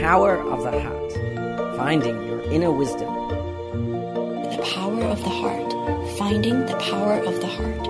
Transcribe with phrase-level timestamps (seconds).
[0.00, 3.08] Power of the Heart Finding Your Inner Wisdom.
[4.50, 5.72] The Power of the Heart
[6.18, 7.84] Finding the Power of the Heart.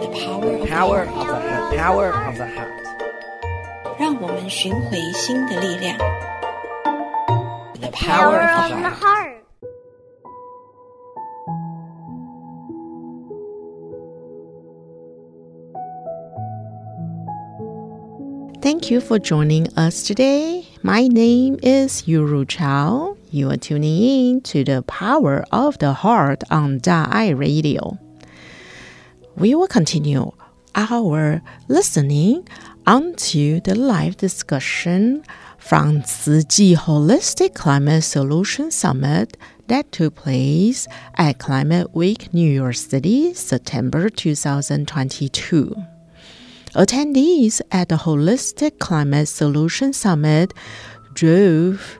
[0.00, 1.42] The Power of Power the of Heart.
[1.42, 1.76] the Heart.
[1.76, 2.80] Power of the Heart.
[3.98, 5.98] 让我们寻回心的力量。
[7.80, 8.94] The Power Power of of the the Heart.
[8.94, 9.00] Heart.
[9.00, 9.36] heart.
[18.62, 20.53] Thank you for joining us today.
[20.85, 23.17] My name is Yuru Chao.
[23.31, 27.97] You are tuning in to the Power of the Heart on Da'ai Radio.
[29.35, 30.31] We will continue
[30.75, 32.47] our listening
[32.85, 35.23] onto the live discussion
[35.57, 43.33] from Tzu Holistic Climate Solution Summit that took place at Climate Week New York City,
[43.33, 45.94] September 2022.
[46.75, 50.53] Attendees at the Holistic Climate Solution Summit
[51.13, 51.97] drove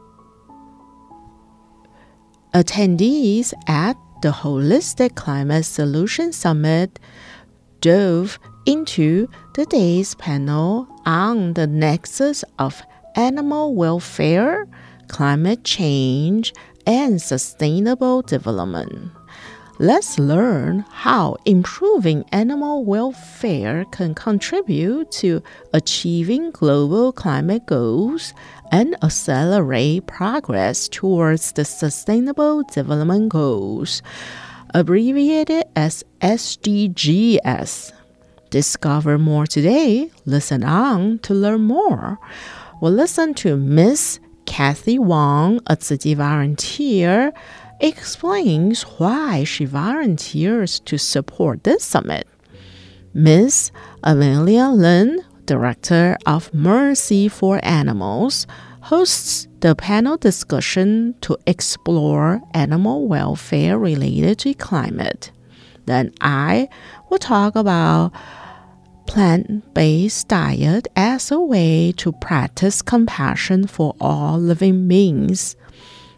[2.53, 6.99] attendees at the Holistic Climate Solution Summit
[7.79, 12.83] dove into the day's panel on the nexus of
[13.15, 14.67] animal welfare,
[15.07, 16.53] climate change,
[16.85, 19.09] and sustainable development.
[19.77, 28.33] Let's learn how improving animal welfare can contribute to achieving global climate goals
[28.71, 34.01] and accelerate progress towards the Sustainable Development Goals,
[34.73, 37.91] abbreviated as SDGs.
[38.51, 40.09] Discover more today.
[40.25, 42.17] Listen on to learn more.
[42.79, 45.75] We'll listen to Miss Kathy Wong, a
[46.15, 47.33] volunteer,
[47.79, 52.27] explains why she volunteers to support this summit.
[53.13, 53.71] Miss
[54.03, 58.47] Amelia Lin, Director of Mercy for Animals,
[58.81, 65.31] hosts the panel discussion to explore animal welfare related to climate.
[65.85, 66.69] Then I
[67.09, 68.11] will talk about
[69.07, 75.55] plant-based diet as a way to practice compassion for all living beings.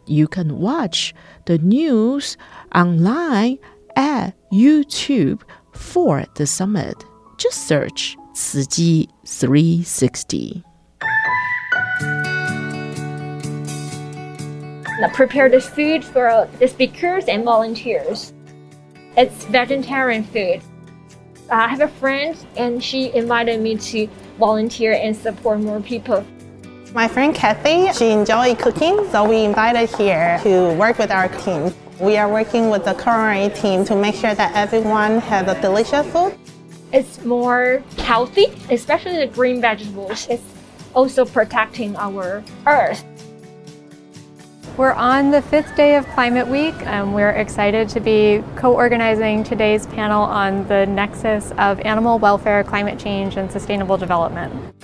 [0.07, 1.13] You can watch
[1.45, 2.37] the news
[2.73, 3.59] online
[3.95, 5.41] at YouTube
[5.73, 7.03] for the summit.
[7.37, 10.63] Just search 慈济 360.
[14.99, 18.33] I prepare this food for the speakers and volunteers.
[19.15, 20.61] It's vegetarian food.
[21.51, 24.07] I have a friend and she invited me to
[24.39, 26.25] volunteer and support more people.
[26.97, 31.71] My friend Kathy, she enjoys cooking, so we invited here to work with our team.
[31.99, 36.07] We are working with the culinary team to make sure that everyone has a delicious
[36.07, 36.35] food.
[36.91, 40.25] It's more healthy, especially the green vegetables.
[40.27, 40.41] It's
[40.95, 43.05] also protecting our earth.
[44.75, 49.43] We're on the fifth day of Climate Week, and we're excited to be co organizing
[49.43, 54.76] today's panel on the nexus of animal welfare, climate change, and sustainable development.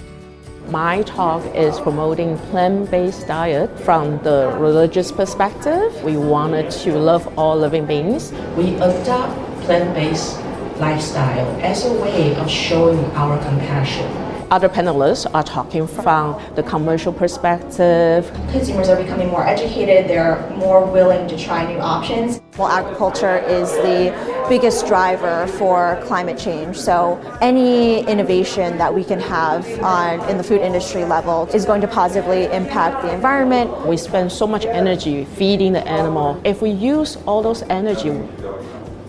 [0.74, 6.04] My talk is promoting plant-based diet from the religious perspective.
[6.04, 8.32] We wanted to love all living beings.
[8.58, 10.40] We adopt plant-based
[10.80, 14.12] lifestyle as a way of showing our compassion.
[14.50, 18.32] Other panelists are talking from the commercial perspective.
[18.52, 22.42] consumers are becoming more educated, they're more willing to try new options.
[22.58, 24.12] Well, agriculture is the
[24.50, 26.78] biggest driver for climate change.
[26.78, 31.82] So any innovation that we can have on in the food industry level is going
[31.82, 33.88] to positively impact the environment.
[33.88, 36.40] We spend so much energy feeding the animal.
[36.44, 38.12] If we use all those energy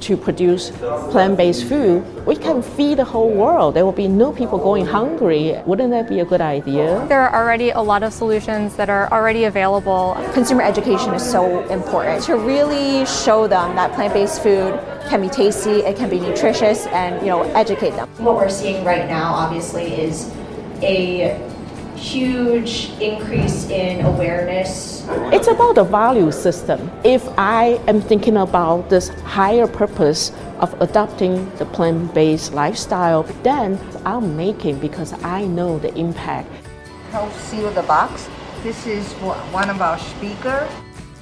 [0.04, 0.70] to produce
[1.10, 3.74] plant-based food, we can feed the whole world.
[3.74, 5.56] There will be no people going hungry.
[5.64, 7.06] Wouldn't that be a good idea?
[7.08, 10.16] There are already a lot of solutions that are already available.
[10.32, 14.78] Consumer education is so important to really show them that plant-based food
[15.08, 18.08] can be tasty, it can be nutritious, and you know, educate them.
[18.18, 20.30] What we're seeing right now, obviously, is
[20.82, 21.40] a
[21.96, 24.93] huge increase in awareness.
[25.32, 26.90] It's about the value system.
[27.04, 34.36] If I am thinking about this higher purpose of adopting the plant-based lifestyle, then I'm
[34.36, 36.48] making because I know the impact.
[37.10, 38.28] help seal the box.
[38.62, 39.12] This is
[39.52, 40.68] one of our speakers.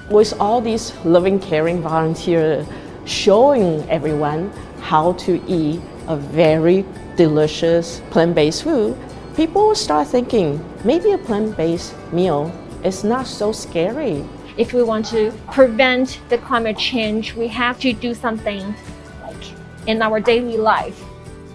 [0.09, 2.65] with all these loving, caring volunteers
[3.05, 4.51] showing everyone
[4.81, 6.85] how to eat a very
[7.15, 8.97] delicious plant-based food,
[9.35, 12.51] people will start thinking maybe a plant-based meal
[12.83, 14.23] is not so scary.
[14.57, 18.75] If we want to prevent the climate change, we have to do something
[19.23, 19.43] like
[19.87, 21.03] in our daily life.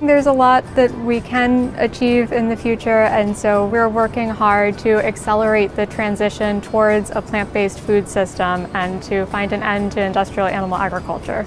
[0.00, 4.78] There's a lot that we can achieve in the future, and so we're working hard
[4.78, 9.92] to accelerate the transition towards a plant based food system and to find an end
[9.92, 11.44] to industrial animal agriculture.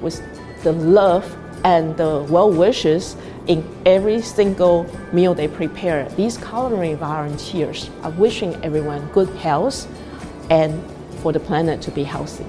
[0.00, 0.22] With
[0.62, 3.16] the love and the well wishes
[3.46, 9.88] in every single meal they prepare, these culinary volunteers are wishing everyone good health
[10.50, 10.82] and
[11.18, 12.46] for the planet to be healthy.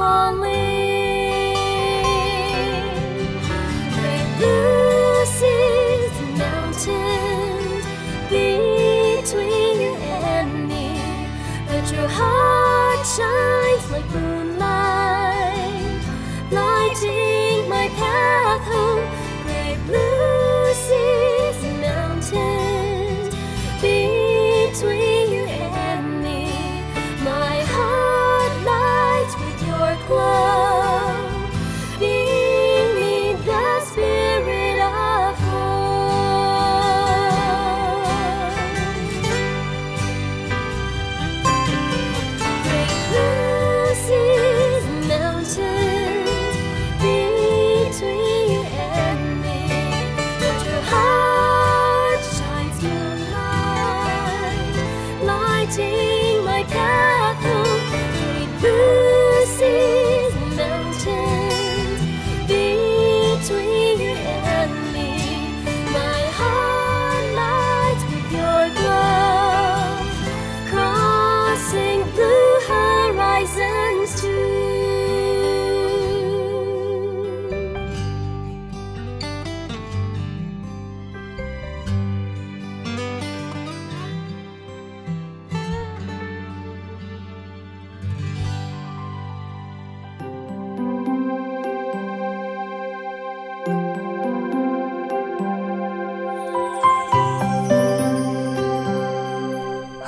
[0.00, 0.79] Cherish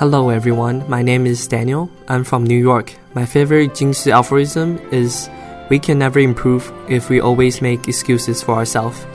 [0.03, 1.89] Hello everyone, my name is Daniel.
[2.09, 2.93] I'm from New York.
[3.13, 5.29] My favorite Jing Si aphorism is
[5.69, 9.07] we can never improve if we always make excuses for ourselves.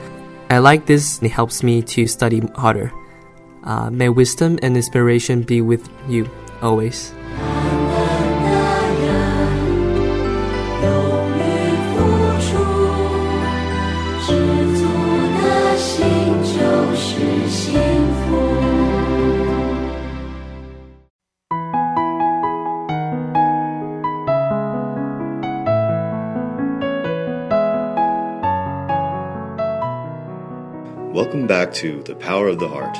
[0.49, 2.91] I like this, it helps me to study harder.
[3.63, 6.27] Uh, may wisdom and inspiration be with you
[6.63, 7.13] always.
[31.69, 32.97] back to The Power of the Heart.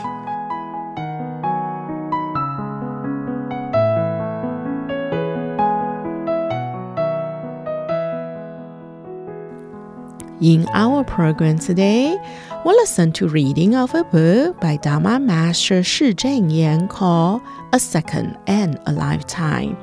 [10.42, 12.16] In our program today,
[12.64, 17.42] we'll listen to reading of a book by Dharma Master Shi Zhengyan called
[17.74, 19.78] A Second and a Lifetime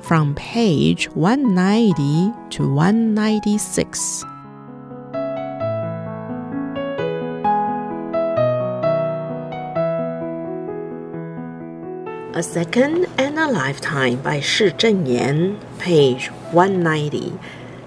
[0.00, 4.24] from page 190 to 196.
[12.40, 17.38] A Second and a Lifetime by Shi Zhengyan, page 190.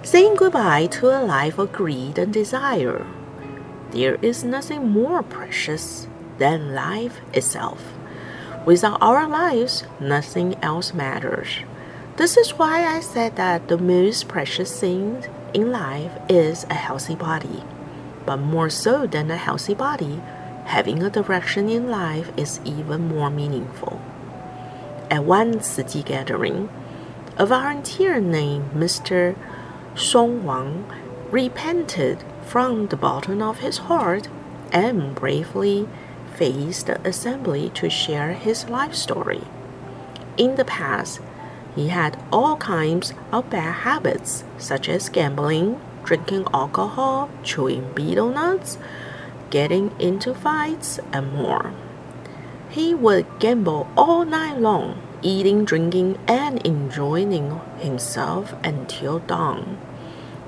[0.04, 3.04] Saying goodbye to a life of greed and desire.
[3.90, 6.06] There is nothing more precious
[6.38, 7.82] than life itself.
[8.64, 11.50] Without our lives, nothing else matters.
[12.18, 17.16] This is why I said that the most precious thing in life is a healthy
[17.16, 17.64] body.
[18.24, 20.22] But more so than a healthy body,
[20.66, 24.00] having a direction in life is even more meaningful.
[25.14, 26.70] At one Chi gathering,
[27.38, 29.36] a volunteer named Mr.
[29.94, 30.92] Song Wang
[31.30, 34.28] repented from the bottom of his heart
[34.72, 35.88] and bravely
[36.34, 39.44] faced the assembly to share his life story.
[40.36, 41.20] In the past,
[41.76, 48.80] he had all kinds of bad habits, such as gambling, drinking alcohol, chewing betel nuts,
[49.52, 51.72] getting into fights, and more.
[52.74, 59.78] He would gamble all night long, eating, drinking, and enjoying himself until dawn.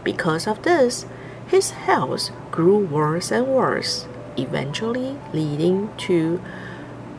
[0.04, 1.06] Because of this,
[1.46, 6.42] his health grew worse and worse, eventually leading to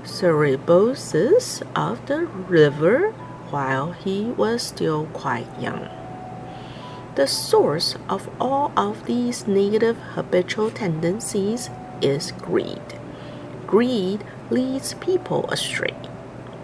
[0.03, 3.13] cirrhosis of the liver
[3.51, 5.89] while he was still quite young.
[7.15, 11.71] The source of all of these negative habitual tendencies
[12.03, 12.99] is greed.
[13.69, 15.95] Greed leads people astray.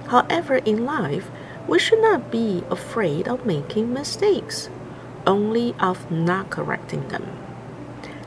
[0.08, 1.30] However, in life,
[1.66, 4.68] we should not be afraid of making mistakes,
[5.26, 7.26] only of not correcting them.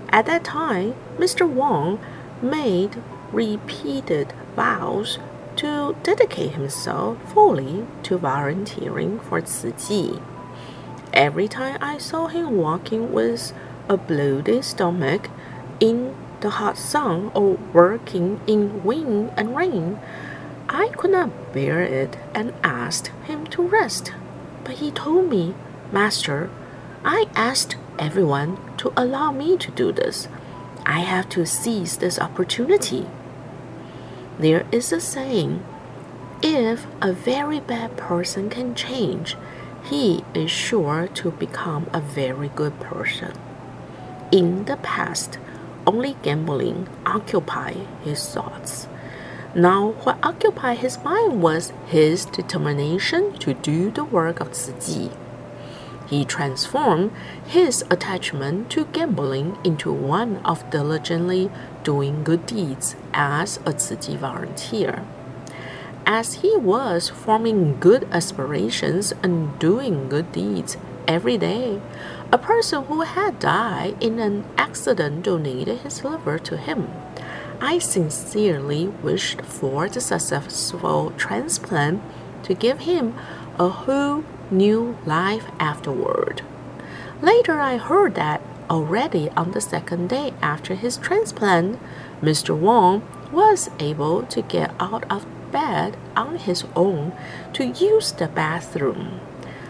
[0.09, 1.47] At that time, Mr.
[1.47, 1.99] Wang
[2.41, 5.19] made repeated vows
[5.57, 10.19] to dedicate himself fully to volunteering for Chi.
[11.13, 13.53] Every time I saw him walking with
[13.87, 15.29] a bloated stomach
[15.79, 16.15] in
[16.45, 19.97] the hot sun or working in wind and rain,
[20.69, 24.13] I could not bear it and asked him to rest.
[24.63, 25.55] But he told me,
[25.91, 26.51] Master,
[27.03, 30.27] I asked everyone to allow me to do this.
[30.85, 33.07] I have to seize this opportunity.
[34.37, 35.63] There is a saying
[36.43, 39.35] if a very bad person can change,
[39.83, 43.33] he is sure to become a very good person.
[44.31, 45.39] In the past,
[45.87, 48.87] only gambling occupied his thoughts.
[49.55, 55.09] Now, what occupied his mind was his determination to do the work of Chi.
[56.07, 57.11] He transformed
[57.47, 61.49] his attachment to gambling into one of diligently
[61.83, 65.05] doing good deeds as a Tzu volunteer.
[66.05, 71.81] As he was forming good aspirations and doing good deeds every day,
[72.31, 76.89] a person who had died in an accident donated his liver to him.
[77.61, 82.01] I sincerely wished for the successful transplant
[82.43, 83.15] to give him
[83.57, 86.41] a whole new life afterward.
[87.21, 91.79] Later, I heard that already on the second day after his transplant,
[92.21, 92.57] Mr.
[92.57, 97.13] Wang was able to get out of bed on his own
[97.53, 99.21] to use the bathroom.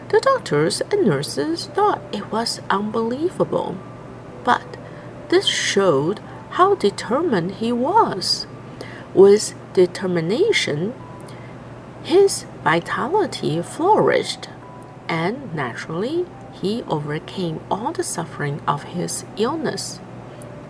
[0.09, 3.77] The doctors and nurses thought it was unbelievable,
[4.43, 4.77] but
[5.29, 6.19] this showed
[6.51, 8.45] how determined he was.
[9.13, 10.93] With determination,
[12.03, 14.47] his vitality flourished,
[15.09, 19.99] and naturally, he overcame all the suffering of his illness.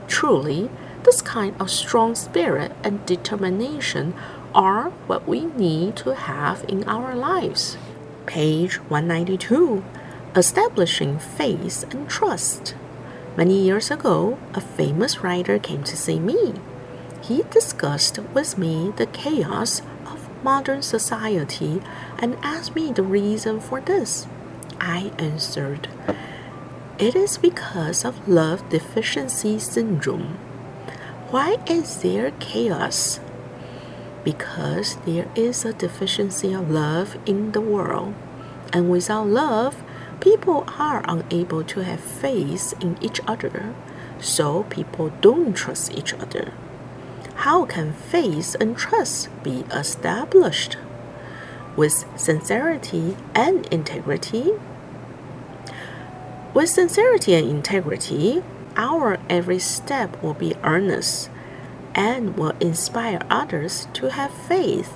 [0.08, 0.70] Truly,
[1.04, 4.14] this kind of strong spirit and determination
[4.54, 7.78] are what we need to have in our lives.
[8.26, 9.84] Page 192
[10.36, 12.76] Establishing Faith and Trust.
[13.38, 16.54] Many years ago, a famous writer came to see me.
[17.22, 21.82] He discussed with me the chaos of modern society
[22.20, 24.28] and asked me the reason for this.
[24.80, 25.88] I answered,
[26.98, 30.38] It is because of love deficiency syndrome.
[31.30, 33.20] Why is there chaos?
[34.26, 38.16] Because there is a deficiency of love in the world,
[38.74, 39.84] and without love,
[40.20, 43.76] people are unable to have faith in each other,
[44.20, 46.52] so people don't trust each other.
[47.36, 50.78] How can faith and trust be established?
[51.76, 54.54] With sincerity and integrity.
[56.56, 58.42] With sincerity and integrity,
[58.76, 61.30] our every step will be earnest
[61.96, 64.94] and will inspire others to have faith.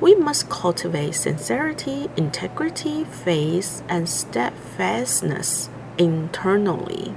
[0.00, 7.14] We must cultivate sincerity, integrity, faith, and steadfastness internally,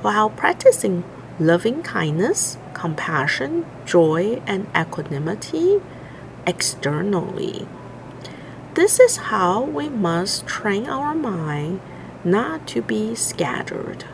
[0.00, 1.04] while practicing
[1.38, 5.82] loving kindness, compassion, joy, and equanimity
[6.46, 7.68] externally.
[8.74, 11.80] This is how we must train our mind
[12.24, 14.04] not to be scattered.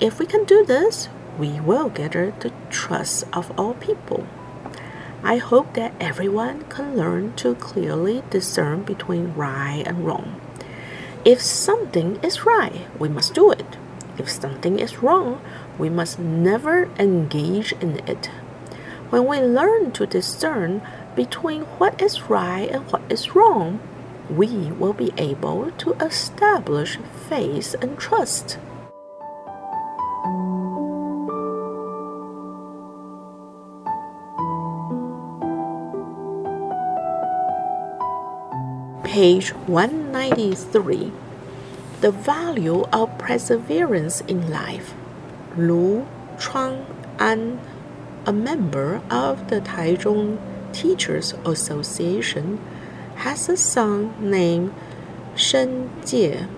[0.00, 4.26] If we can do this, we will gather the trust of all people.
[5.22, 10.40] I hope that everyone can learn to clearly discern between right and wrong.
[11.24, 13.76] If something is right, we must do it.
[14.18, 15.40] If something is wrong,
[15.78, 18.26] we must never engage in it.
[19.10, 20.82] When we learn to discern
[21.14, 23.78] between what is right and what is wrong,
[24.28, 26.98] we will be able to establish
[27.28, 28.58] faith and trust.
[39.12, 41.12] Page 193
[42.00, 44.94] The Value of Perseverance in Life.
[45.54, 46.06] Lu
[46.40, 46.86] Chuang
[47.18, 47.60] An,
[48.24, 50.38] a member of the Taichung
[50.72, 52.58] Teachers Association,
[53.16, 54.72] has a son named
[55.36, 56.48] Shen Jie.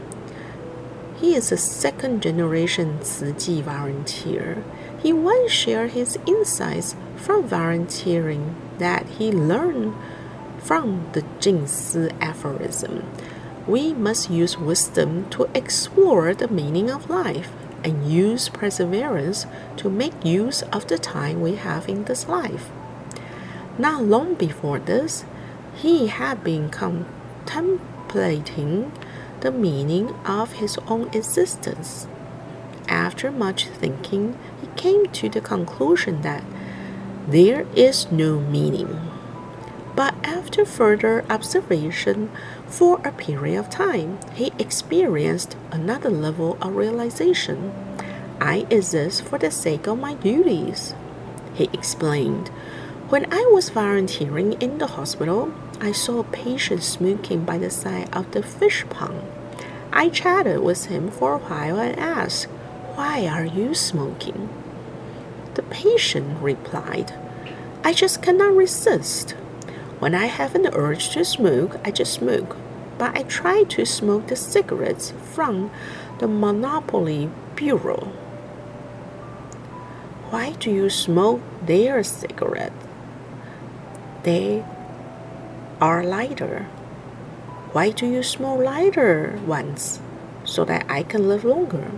[1.16, 4.62] He is a second generation Tzu Chi volunteer.
[5.02, 9.92] He once shared his insights from volunteering that he learned
[10.64, 13.04] from the Jing Si aphorism.
[13.66, 17.52] We must use wisdom to explore the meaning of life
[17.84, 22.70] and use perseverance to make use of the time we have in this life.
[23.76, 25.24] Not long before this,
[25.74, 28.90] he had been contemplating
[29.40, 32.06] the meaning of his own existence.
[32.88, 36.42] After much thinking, he came to the conclusion that
[37.28, 39.13] there is no meaning.
[39.96, 42.30] But after further observation
[42.66, 47.72] for a period of time, he experienced another level of realization.
[48.40, 50.94] I exist for the sake of my duties.
[51.54, 52.48] He explained,
[53.08, 58.08] When I was volunteering in the hospital, I saw a patient smoking by the side
[58.12, 59.22] of the fish pond.
[59.92, 62.46] I chatted with him for a while and asked,
[62.96, 64.48] Why are you smoking?
[65.54, 67.14] The patient replied,
[67.84, 69.36] I just cannot resist.
[69.98, 72.56] When I have an urge to smoke, I just smoke.
[72.98, 75.70] But I try to smoke the cigarettes from
[76.18, 78.12] the Monopoly Bureau.
[80.30, 82.72] Why do you smoke their cigarette?
[84.24, 84.64] They
[85.80, 86.66] are lighter.
[87.72, 90.00] Why do you smoke lighter ones?
[90.44, 91.90] So that I can live longer.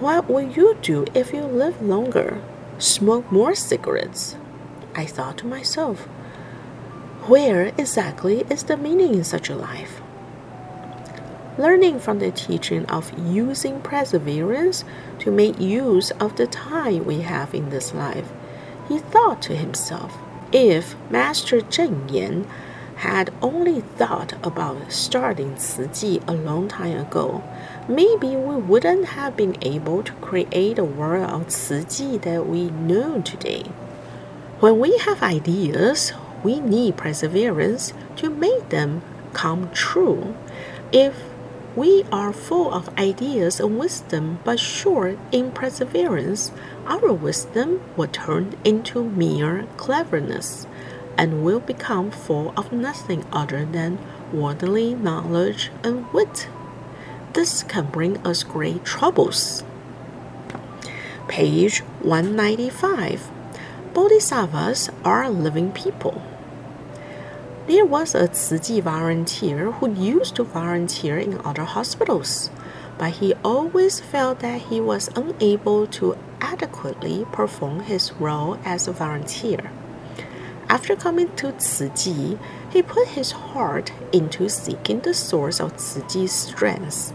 [0.00, 2.40] What will you do if you live longer?
[2.78, 4.36] Smoke more cigarettes.
[4.94, 6.08] I thought to myself,
[7.26, 10.02] where exactly is the meaning in such a life?
[11.56, 14.84] Learning from the teaching of using perseverance
[15.20, 18.30] to make use of the time we have in this life,
[18.88, 20.18] he thought to himself,
[20.52, 22.46] if Master Cheng Yen
[22.96, 27.42] had only thought about starting Tzu Chi a long time ago,
[27.88, 32.68] maybe we wouldn't have been able to create a world of Tzu Chi that we
[32.70, 33.62] know today.
[34.60, 36.12] When we have ideas,
[36.44, 39.02] we need perseverance to make them
[39.32, 40.36] come true.
[40.92, 41.16] If
[41.74, 46.52] we are full of ideas and wisdom but short in perseverance,
[46.86, 50.68] our wisdom will turn into mere cleverness
[51.18, 53.98] and will become full of nothing other than
[54.32, 56.48] worldly knowledge and wit.
[57.32, 59.64] This can bring us great troubles.
[61.26, 63.30] Page 195
[63.92, 66.22] Bodhisattvas are living people.
[67.66, 72.50] There was a Tzu Chi volunteer who used to volunteer in other hospitals,
[72.98, 78.92] but he always felt that he was unable to adequately perform his role as a
[78.92, 79.70] volunteer.
[80.68, 82.36] After coming to Tzu Chi,
[82.70, 87.14] he put his heart into seeking the source of Tzu Chi's strength.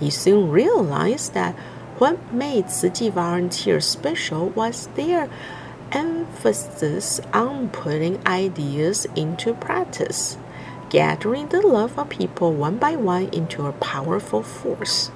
[0.00, 1.54] He soon realized that
[1.98, 5.30] what made Tzu Chi volunteers special was their
[5.92, 10.36] emphasis on putting ideas into practice,
[10.90, 15.10] gathering the love of people one by one into a powerful force.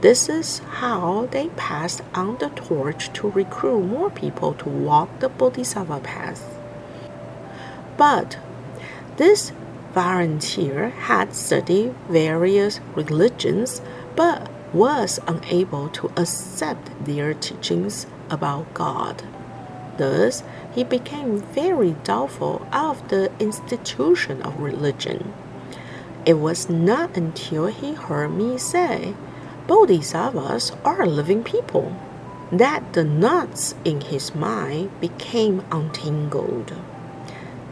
[0.00, 5.28] This is how they passed on the torch to recruit more people to walk the
[5.28, 6.58] Bodhisattva path.
[7.96, 8.38] But
[9.16, 9.52] this
[9.94, 13.82] volunteer had studied various religions
[14.16, 19.22] but was unable to accept their teachings about God.
[19.96, 20.42] Thus,
[20.74, 25.34] he became very doubtful of the institution of religion.
[26.24, 29.14] It was not until he heard me say,
[29.66, 31.96] Bodhisattvas are living people,
[32.50, 36.72] that the knots in his mind became untangled.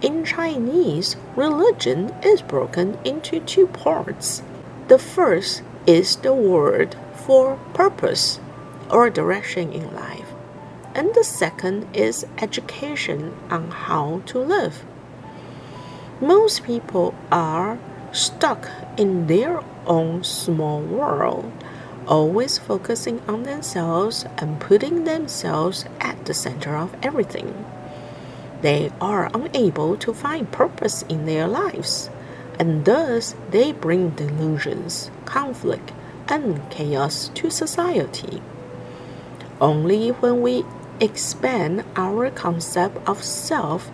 [0.02, 4.42] In Chinese, religion is broken into two parts.
[4.88, 8.40] The first is the word for purpose
[8.90, 10.19] or direction in life,
[10.94, 14.84] and the second is education on how to live.
[16.20, 17.78] Most people are
[18.12, 21.50] stuck in their own small world,
[22.06, 27.64] always focusing on themselves and putting themselves at the center of everything
[28.62, 32.10] they are unable to find purpose in their lives,
[32.58, 35.92] and thus they bring delusions, conflict,
[36.28, 38.42] and chaos to society.
[39.60, 40.64] Only when we
[41.00, 43.90] expand our concept of self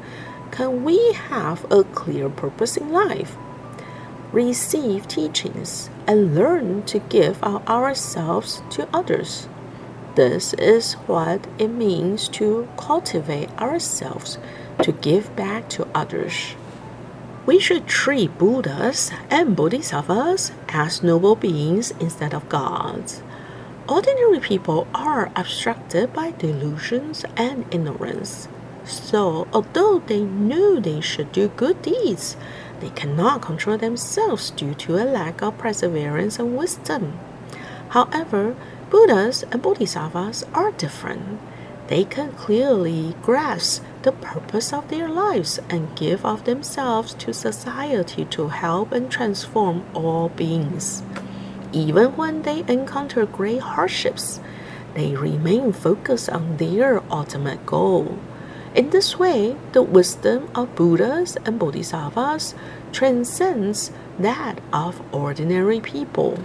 [0.50, 3.36] can we have a clear purpose in life,
[4.32, 9.48] receive teachings, and learn to give of ourselves to others.
[10.14, 14.38] This is what it means to cultivate ourselves
[14.82, 16.54] to give back to others.
[17.44, 23.22] We should treat Buddhas and Bodhisattvas as noble beings instead of gods.
[23.88, 28.48] Ordinary people are obstructed by delusions and ignorance.
[28.84, 32.36] So, although they know they should do good deeds,
[32.80, 37.16] they cannot control themselves due to a lack of perseverance and wisdom.
[37.90, 38.56] However,
[38.90, 41.38] Buddhas and Bodhisattvas are different.
[41.86, 48.24] They can clearly grasp the purpose of their lives and give of themselves to society
[48.24, 51.04] to help and transform all beings.
[51.72, 54.40] Even when they encounter great hardships,
[54.94, 58.18] they remain focused on their ultimate goal.
[58.74, 62.54] In this way, the wisdom of Buddhas and Bodhisattvas
[62.92, 66.38] transcends that of ordinary people.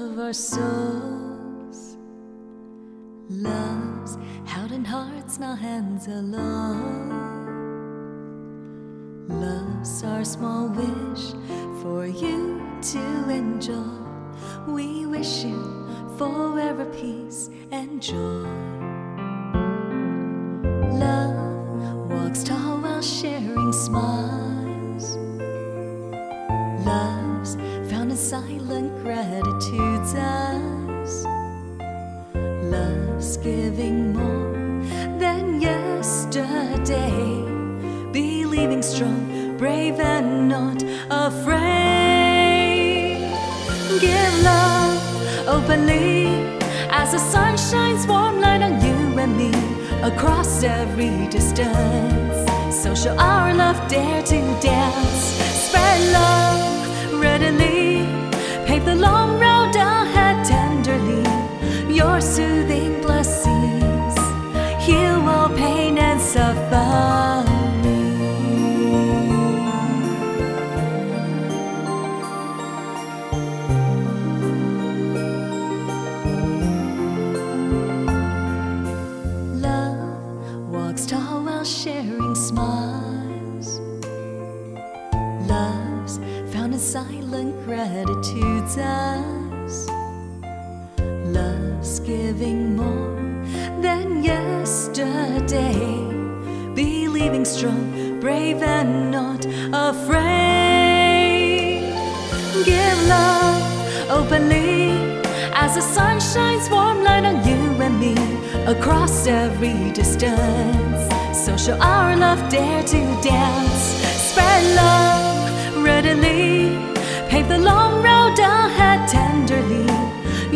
[0.00, 1.96] Of our souls.
[3.28, 7.08] Love's held in hearts, not hands alone.
[9.28, 11.32] Love's our small wish
[11.82, 13.98] for you to enjoy.
[14.68, 18.77] We wish you forever peace and joy.
[50.64, 52.46] Every distance.
[52.82, 55.24] So shall our love dare to dance.
[55.66, 56.27] Spread love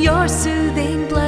[0.02, 1.21] Your soothing blessings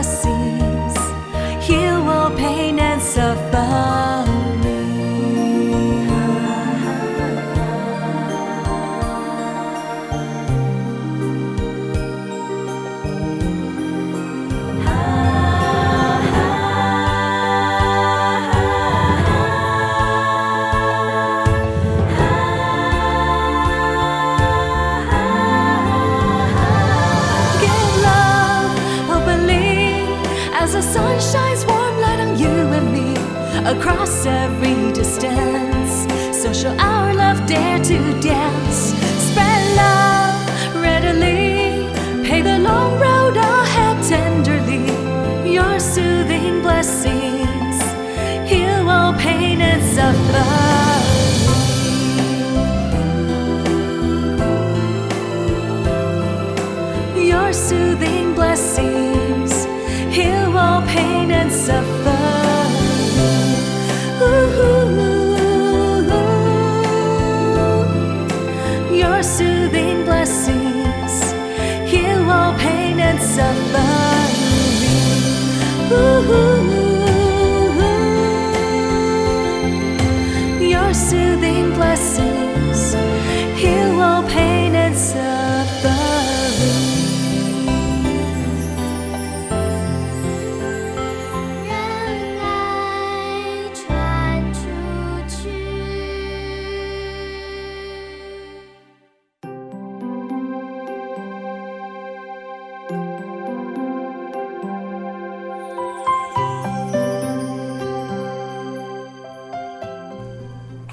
[50.13, 50.84] pain and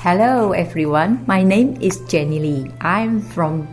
[0.01, 2.71] Hello everyone, my name is Jenny Lee.
[2.81, 3.69] I'm from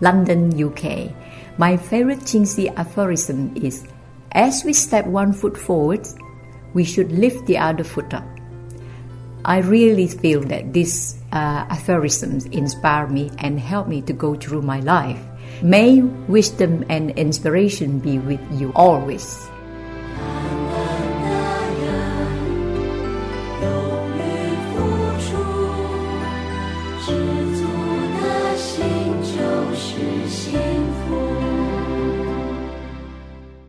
[0.00, 1.14] London, UK.
[1.56, 3.86] My favorite Jing Si aphorism is
[4.32, 6.04] As we step one foot forward,
[6.74, 8.26] we should lift the other foot up.
[9.44, 14.62] I really feel that these uh, aphorisms inspire me and help me to go through
[14.62, 15.22] my life.
[15.62, 19.47] May wisdom and inspiration be with you always.